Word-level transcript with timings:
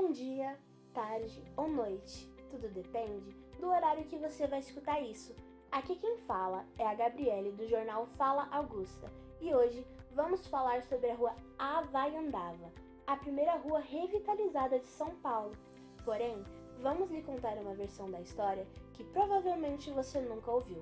Bom 0.00 0.12
dia, 0.12 0.56
tarde 0.94 1.42
ou 1.56 1.68
noite, 1.68 2.32
tudo 2.48 2.68
depende 2.68 3.34
do 3.58 3.66
horário 3.66 4.04
que 4.04 4.16
você 4.16 4.46
vai 4.46 4.60
escutar 4.60 5.02
isso. 5.02 5.34
Aqui 5.72 5.96
quem 5.96 6.18
fala 6.18 6.64
é 6.78 6.86
a 6.86 6.94
Gabriele 6.94 7.50
do 7.50 7.66
jornal 7.66 8.06
Fala 8.06 8.46
Augusta 8.52 9.10
e 9.40 9.52
hoje 9.52 9.84
vamos 10.14 10.46
falar 10.46 10.84
sobre 10.84 11.10
a 11.10 11.16
rua 11.16 11.34
Avaiandava, 11.58 12.70
a 13.08 13.16
primeira 13.16 13.56
rua 13.56 13.80
revitalizada 13.80 14.78
de 14.78 14.86
São 14.86 15.16
Paulo. 15.16 15.56
Porém, 16.04 16.44
vamos 16.76 17.10
lhe 17.10 17.20
contar 17.20 17.58
uma 17.58 17.74
versão 17.74 18.08
da 18.08 18.20
história 18.20 18.68
que 18.94 19.02
provavelmente 19.02 19.90
você 19.90 20.20
nunca 20.20 20.52
ouviu. 20.52 20.80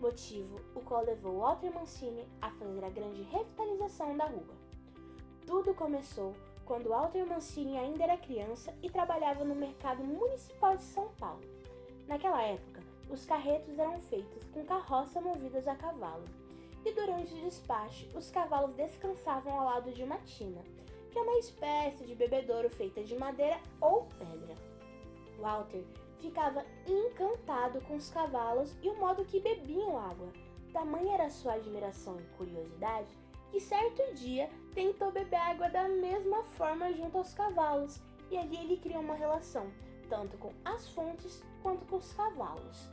Motivo 0.00 0.62
o 0.74 0.80
qual 0.80 1.04
levou 1.04 1.40
Walter 1.40 1.74
Mancini 1.74 2.26
a 2.40 2.50
fazer 2.52 2.82
a 2.82 2.88
grande 2.88 3.20
revitalização 3.20 4.16
da 4.16 4.24
rua. 4.24 4.56
Tudo 5.46 5.74
começou 5.74 6.34
quando 6.66 6.88
Walter 6.88 7.24
Mancini 7.24 7.78
ainda 7.78 8.02
era 8.02 8.16
criança 8.16 8.74
e 8.82 8.90
trabalhava 8.90 9.44
no 9.44 9.54
mercado 9.54 10.04
municipal 10.04 10.76
de 10.76 10.82
São 10.82 11.08
Paulo. 11.18 11.40
Naquela 12.08 12.42
época, 12.42 12.82
os 13.08 13.24
carretos 13.24 13.78
eram 13.78 13.98
feitos 14.00 14.44
com 14.52 14.64
carroça 14.64 15.20
movidas 15.20 15.66
a 15.68 15.76
cavalo, 15.76 16.24
e 16.84 16.92
durante 16.92 17.34
o 17.34 17.40
despacho, 17.40 18.08
os 18.14 18.30
cavalos 18.30 18.74
descansavam 18.74 19.58
ao 19.58 19.64
lado 19.64 19.92
de 19.92 20.02
uma 20.02 20.18
tina, 20.18 20.62
que 21.10 21.18
é 21.18 21.22
uma 21.22 21.38
espécie 21.38 22.04
de 22.04 22.14
bebedouro 22.14 22.68
feita 22.68 23.02
de 23.02 23.16
madeira 23.16 23.58
ou 23.80 24.06
pedra. 24.18 24.54
Walter 25.38 25.84
ficava 26.18 26.64
encantado 26.86 27.80
com 27.82 27.94
os 27.94 28.10
cavalos 28.10 28.76
e 28.82 28.88
o 28.88 28.96
modo 28.98 29.24
que 29.24 29.40
bebiam 29.40 29.98
água. 29.98 30.32
Tamanha 30.72 31.14
era 31.14 31.30
sua 31.30 31.54
admiração 31.54 32.18
e 32.18 32.36
curiosidade 32.36 33.08
que 33.50 33.60
certo 33.60 34.14
dia 34.14 34.50
tentou 34.74 35.10
beber 35.10 35.36
água 35.36 35.68
da 35.68 35.88
mesma 35.88 36.42
forma 36.42 36.92
junto 36.92 37.18
aos 37.18 37.32
cavalos, 37.34 38.00
e 38.30 38.36
ali 38.36 38.56
ele 38.56 38.76
criou 38.76 39.00
uma 39.00 39.14
relação, 39.14 39.70
tanto 40.08 40.36
com 40.38 40.52
as 40.64 40.88
fontes 40.88 41.42
quanto 41.62 41.86
com 41.86 41.96
os 41.96 42.12
cavalos. 42.12 42.90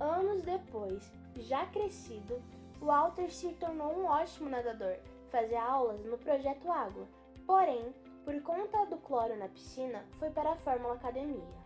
Anos 0.00 0.42
depois, 0.42 1.10
já 1.36 1.66
crescido, 1.66 2.42
Walter 2.80 3.30
se 3.30 3.52
tornou 3.54 3.92
um 3.92 4.06
ótimo 4.06 4.50
nadador, 4.50 4.96
fazia 5.30 5.62
aulas 5.62 6.04
no 6.04 6.18
projeto 6.18 6.70
Água, 6.70 7.06
porém, 7.46 7.94
por 8.24 8.40
conta 8.42 8.86
do 8.86 8.96
cloro 8.98 9.36
na 9.36 9.48
piscina, 9.48 10.04
foi 10.12 10.30
para 10.30 10.52
a 10.52 10.56
Fórmula 10.56 10.94
Academia. 10.94 11.64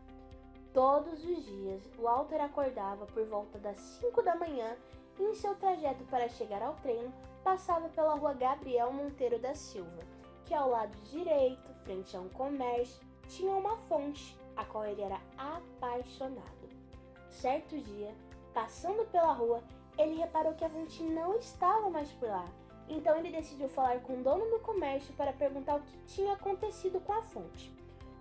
Todos 0.72 1.24
os 1.24 1.44
dias, 1.44 1.82
Walter 1.98 2.40
acordava 2.40 3.06
por 3.06 3.24
volta 3.24 3.58
das 3.58 3.76
5 3.76 4.22
da 4.22 4.36
manhã 4.36 4.76
e 5.18 5.22
em 5.22 5.34
seu 5.34 5.54
trajeto 5.54 6.04
para 6.04 6.28
chegar 6.28 6.62
ao 6.62 6.74
treino, 6.76 7.12
passava 7.48 7.88
pela 7.88 8.14
rua 8.14 8.34
Gabriel 8.34 8.92
Monteiro 8.92 9.38
da 9.38 9.54
Silva, 9.54 10.02
que 10.44 10.52
ao 10.52 10.68
lado 10.68 10.94
direito, 11.04 11.72
frente 11.82 12.14
a 12.14 12.20
um 12.20 12.28
comércio, 12.28 13.00
tinha 13.26 13.54
uma 13.54 13.74
fonte, 13.74 14.38
a 14.54 14.66
qual 14.66 14.84
ele 14.84 15.00
era 15.00 15.18
apaixonado. 15.38 16.68
Certo 17.30 17.74
dia, 17.78 18.14
passando 18.52 19.10
pela 19.10 19.32
rua, 19.32 19.62
ele 19.96 20.16
reparou 20.16 20.52
que 20.52 20.64
a 20.64 20.68
fonte 20.68 21.02
não 21.02 21.38
estava 21.38 21.88
mais 21.88 22.10
por 22.12 22.28
lá. 22.28 22.46
Então 22.86 23.16
ele 23.16 23.32
decidiu 23.32 23.66
falar 23.70 23.98
com 24.00 24.20
o 24.20 24.22
dono 24.22 24.44
do 24.50 24.58
comércio 24.58 25.14
para 25.14 25.32
perguntar 25.32 25.76
o 25.76 25.82
que 25.82 25.98
tinha 26.04 26.34
acontecido 26.34 27.00
com 27.00 27.14
a 27.14 27.22
fonte. 27.22 27.72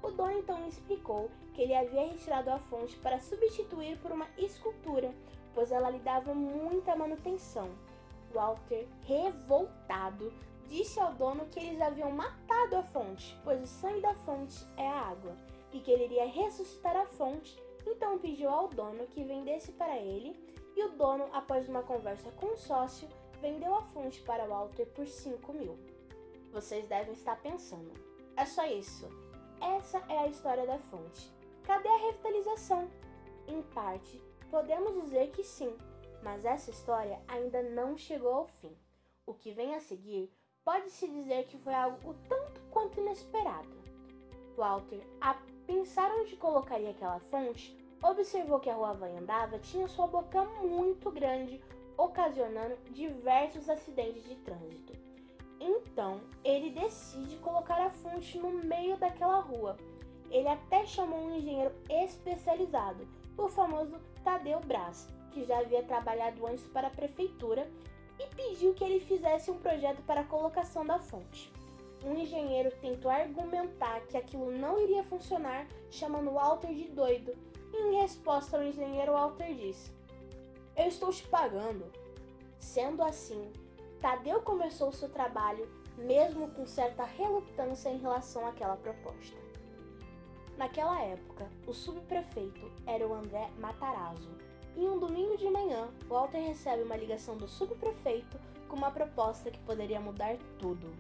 O 0.02 0.09
dono 0.09 0.39
então 0.39 0.66
explicou 0.69 1.30
que 1.53 1.64
ele 1.64 1.75
havia 1.75 2.08
retirado 2.08 2.50
a 2.50 2.59
fonte 2.59 2.95
para 3.00 3.19
substituir 3.19 3.97
por 3.97 4.14
uma 4.14 4.28
escultura, 4.38 5.14
pois 5.53 5.69
ela 5.69 5.89
lhe 5.89 6.00
dava 6.00 6.34
muita 6.34 6.95
manutenção. 6.95 7.69
Walter, 8.38 8.88
revoltado, 9.02 10.32
disse 10.68 11.00
ao 11.00 11.12
dono 11.16 11.48
que 11.48 11.60
eles 11.60 11.82
haviam 11.82 12.12
matado 12.12 12.76
a 12.76 12.84
fonte, 12.84 13.36
pois 13.44 13.64
o 13.64 13.66
sangue 13.66 14.02
da 14.02 14.14
fonte 14.14 14.64
é 14.78 14.88
a 14.88 15.10
água, 15.10 15.36
e 15.74 15.80
que 15.80 15.90
ele 15.90 16.04
iria 16.04 16.28
ressuscitar 16.28 16.96
a 16.96 17.08
fonte, 17.08 17.58
então 17.88 18.20
pediu 18.20 18.48
ao 18.48 18.68
dono 18.68 19.08
que 19.08 19.24
vendesse 19.24 19.72
para 19.72 19.98
ele, 19.98 20.38
e 20.76 20.84
o 20.84 20.92
dono, 20.92 21.28
após 21.34 21.68
uma 21.68 21.82
conversa 21.82 22.30
com 22.34 22.53
o 22.53 22.58
sócio, 22.58 23.09
vendeu 23.42 23.74
a 23.74 23.81
fonte 23.81 24.22
para 24.22 24.46
Walter 24.46 24.86
por 24.94 25.08
5 25.08 25.53
mil. 25.53 25.76
Vocês 26.52 26.88
devem 26.88 27.14
estar 27.14 27.42
pensando, 27.42 27.92
é 28.36 28.46
só 28.46 28.64
isso. 28.68 29.09
Essa 29.59 29.97
é 30.09 30.20
a 30.20 30.28
história 30.28 30.68
da 30.68 30.78
fonte. 30.78 31.31
Cadê 31.64 31.90
a 31.90 31.97
revitalização? 31.97 32.88
Em 33.47 33.64
parte, 33.64 34.22
podemos 34.52 34.94
dizer 35.02 35.31
que 35.31 35.44
sim, 35.44 35.76
mas 36.22 36.45
essa 36.45 36.69
história 36.69 37.19
ainda 37.28 37.61
não 37.63 37.97
chegou 37.97 38.33
ao 38.33 38.47
fim. 38.47 38.75
O 39.25 39.33
que 39.33 39.51
vem 39.51 39.75
a 39.75 39.79
seguir 39.79 40.31
pode-se 40.63 41.07
dizer 41.07 41.45
que 41.45 41.57
foi 41.57 41.73
algo 41.73 42.13
tanto 42.28 42.61
quanto 42.72 43.00
inesperado. 43.00 43.69
Walter, 44.55 45.01
a 45.22 45.35
pensar 45.66 46.11
onde 46.11 46.35
colocaria 46.35 46.89
aquela 46.89 47.19
fonte, 47.19 47.78
observou 48.03 48.59
que 48.59 48.69
a 48.69 48.73
rua 48.73 48.94
vai 48.94 49.16
andava 49.16 49.59
tinha 49.59 49.88
sua 49.88 50.07
boca 50.07 50.44
muito 50.61 51.11
grande, 51.11 51.61
ocasionando 51.97 52.75
diversos 52.91 53.69
acidentes 53.69 54.23
de 54.23 54.35
trânsito. 54.35 54.94
Então, 55.59 56.22
ele 56.44 56.69
decide 56.69 57.38
colocar 57.38 57.79
a 57.81 57.89
fonte 57.89 58.38
no 58.38 58.51
meio 58.51 58.97
daquela 58.97 59.39
rua. 59.39 59.78
Ele 60.29 60.47
até 60.47 60.85
chamou 60.85 61.19
um 61.19 61.35
engenheiro 61.35 61.73
especializado, 61.89 63.07
o 63.38 63.47
famoso 63.47 63.97
Tadeu 64.23 64.59
Braz, 64.59 65.07
que 65.32 65.46
já 65.46 65.60
havia 65.60 65.84
trabalhado 65.84 66.46
antes 66.46 66.66
para 66.68 66.88
a 66.88 66.92
prefeitura, 66.92 67.70
e 68.20 68.26
pediu 68.36 68.74
que 68.74 68.84
ele 68.84 69.00
fizesse 69.00 69.52
um 69.52 69.60
projeto 69.60 70.02
para 70.04 70.22
a 70.22 70.26
colocação 70.26 70.86
da 70.86 70.98
fonte. 70.98 71.52
Um 72.04 72.16
engenheiro 72.16 72.72
tentou 72.82 73.12
argumentar 73.12 74.02
que 74.02 74.18
aquilo 74.18 74.52
não 74.52 74.82
iria 74.82 75.04
funcionar, 75.04 75.68
chamando 75.90 76.32
Walter 76.32 76.74
de 76.74 76.88
doido, 76.90 77.34
e 77.74 77.78
em 77.78 78.02
resposta 78.02 78.58
ao 78.58 78.64
engenheiro, 78.64 79.14
Walter 79.14 79.54
disse: 79.54 79.92
Eu 80.76 80.86
estou 80.86 81.12
te 81.12 81.24
pagando. 81.28 81.86
Sendo 82.59 83.04
assim, 83.04 83.52
Tadeu 84.02 84.42
começou 84.42 84.92
seu 84.92 85.09
trabalho, 85.09 85.68
mesmo 85.98 86.50
com 86.52 86.66
certa 86.66 87.04
relutância 87.04 87.90
em 87.90 87.98
relação 87.98 88.48
àquela 88.48 88.78
proposta. 88.78 89.38
Naquela 90.58 91.00
época, 91.04 91.48
o 91.68 91.74
subprefeito 91.74 92.72
era 92.86 93.08
o 93.08 93.14
André 93.14 93.50
Matarazzo, 93.59 94.30
em 94.76 94.88
um 94.88 94.98
de 94.98 95.06
manhã, 95.88 95.90
Walter 96.08 96.40
recebe 96.40 96.84
uma 96.84 96.96
ligação 96.96 97.38
do 97.38 97.48
subprefeito 97.48 98.38
com 98.68 98.75
uma 98.75 98.92
proposta 98.92 99.50
que 99.50 99.59
poderia 99.59 100.00
mudar 100.00 100.38
tudo. 100.59 100.92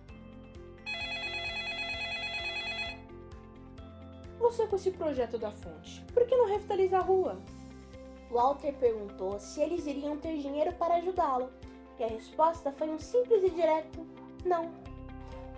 Você 4.39 4.67
com 4.67 4.75
esse 4.75 4.91
projeto 4.91 5.37
da 5.37 5.51
fonte, 5.51 6.03
por 6.13 6.25
que 6.25 6.35
não 6.35 6.47
revitaliza 6.47 6.97
a 6.97 7.01
rua? 7.01 7.37
Walter 8.31 8.73
perguntou 8.73 9.39
se 9.39 9.61
eles 9.61 9.85
iriam 9.85 10.17
ter 10.17 10.37
dinheiro 10.37 10.73
para 10.73 10.95
ajudá-lo, 10.95 11.49
e 11.99 12.03
a 12.03 12.07
resposta 12.07 12.71
foi 12.71 12.89
um 12.89 12.99
simples 12.99 13.43
e 13.43 13.49
direto 13.49 14.05
não. 14.45 14.71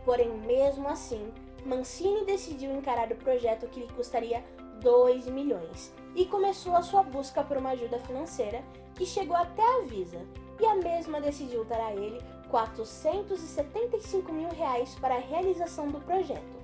Porém, 0.06 0.29
mesmo 0.29 0.88
assim, 0.88 1.31
Mancini 1.66 2.25
decidiu 2.25 2.72
encarar 2.72 3.12
o 3.12 3.18
projeto 3.18 3.68
que 3.68 3.81
lhe 3.81 3.94
custaria 3.94 4.44
2 4.79 5.28
milhões 5.28 5.94
e 6.16 6.25
começou 6.25 6.75
a 6.75 6.81
sua 6.81 7.03
busca 7.03 7.44
por 7.44 7.57
uma 7.57 7.72
ajuda 7.72 8.00
financeira 8.00 8.63
que 8.95 9.06
chegou 9.06 9.35
até 9.35 9.62
a 9.62 9.81
Visa 9.81 10.19
e 10.59 10.66
a 10.66 10.75
mesma 10.75 11.22
decidiu 11.22 11.63
dar 11.66 11.79
a 11.79 11.94
ele 11.94 12.22
475 12.50 14.31
mil 14.31 14.50
reais 14.50 14.95
para 14.95 15.16
a 15.16 15.19
realização 15.19 15.88
do 15.88 16.00
projeto, 16.01 16.57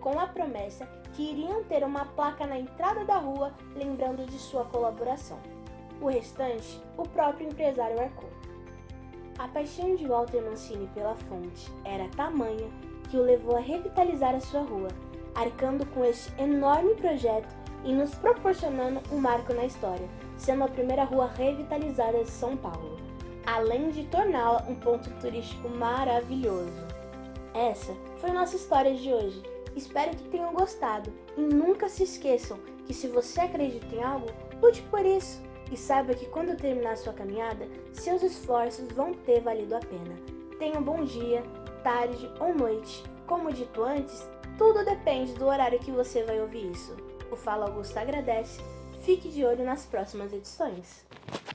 com 0.00 0.18
a 0.18 0.26
promessa 0.26 0.86
que 1.12 1.22
iriam 1.22 1.62
ter 1.64 1.84
uma 1.84 2.04
placa 2.04 2.46
na 2.46 2.58
entrada 2.58 3.04
da 3.04 3.18
rua 3.18 3.52
lembrando 3.74 4.24
de 4.26 4.38
sua 4.38 4.64
colaboração. 4.64 5.38
O 6.00 6.06
restante, 6.06 6.80
o 6.96 7.02
próprio 7.02 7.48
empresário 7.48 8.00
arcou. 8.00 8.30
A 9.38 9.48
paixão 9.48 9.94
de 9.96 10.06
Walter 10.06 10.42
Mancini 10.42 10.88
pela 10.94 11.14
fonte 11.14 11.70
era 11.84 12.08
tamanha 12.10 12.68
que 13.10 13.16
o 13.16 13.22
levou 13.22 13.56
a 13.56 13.60
revitalizar 13.60 14.34
a 14.34 14.40
sua 14.40 14.62
rua 14.62 14.88
arcando 15.34 15.84
com 15.86 16.04
este 16.04 16.32
enorme 16.40 16.94
projeto 16.94 17.54
e 17.84 17.92
nos 17.92 18.14
proporcionando 18.14 19.00
um 19.12 19.18
marco 19.18 19.52
na 19.52 19.66
história, 19.66 20.08
sendo 20.38 20.64
a 20.64 20.68
primeira 20.68 21.04
rua 21.04 21.26
revitalizada 21.26 22.22
de 22.22 22.30
São 22.30 22.56
Paulo, 22.56 22.96
além 23.46 23.90
de 23.90 24.04
torná-la 24.04 24.64
um 24.68 24.74
ponto 24.74 25.10
turístico 25.20 25.68
maravilhoso. 25.68 26.86
Essa 27.52 27.94
foi 28.18 28.30
nossa 28.30 28.56
história 28.56 28.94
de 28.94 29.12
hoje. 29.12 29.42
Espero 29.76 30.16
que 30.16 30.28
tenham 30.28 30.52
gostado 30.54 31.12
e 31.36 31.40
nunca 31.40 31.88
se 31.88 32.04
esqueçam 32.04 32.58
que 32.86 32.94
se 32.94 33.08
você 33.08 33.40
acredita 33.42 33.94
em 33.94 34.02
algo, 34.02 34.26
lute 34.62 34.82
por 34.82 35.04
isso 35.04 35.42
e 35.70 35.76
saiba 35.76 36.14
que 36.14 36.26
quando 36.26 36.56
terminar 36.56 36.96
sua 36.96 37.12
caminhada, 37.12 37.66
seus 37.92 38.22
esforços 38.22 38.90
vão 38.92 39.12
ter 39.12 39.40
valido 39.40 39.74
a 39.74 39.80
pena. 39.80 40.14
Tenha 40.58 40.78
um 40.78 40.82
bom 40.82 41.04
dia, 41.04 41.42
tarde 41.82 42.30
ou 42.40 42.54
noite. 42.54 43.02
Como 43.26 43.52
dito 43.52 43.82
antes, 43.82 44.28
tudo 44.56 44.84
depende 44.84 45.32
do 45.34 45.46
horário 45.46 45.78
que 45.78 45.90
você 45.90 46.22
vai 46.22 46.40
ouvir 46.40 46.70
isso. 46.70 46.96
O 47.30 47.36
Fala 47.36 47.66
Augusto 47.66 47.96
agradece. 47.96 48.60
Fique 49.02 49.28
de 49.28 49.44
olho 49.44 49.64
nas 49.64 49.84
próximas 49.84 50.32
edições. 50.32 51.04